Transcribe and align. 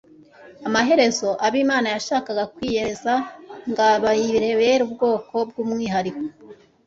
amaherezo 0.67 1.29
abo 1.45 1.57
imana 1.63 1.87
yashakaga 1.95 2.43
kwiyereza 2.53 3.13
nga 3.69 3.87
bayibere 4.03 4.79
ubwoko 4.87 5.35
bw'umwihariko 5.49 6.23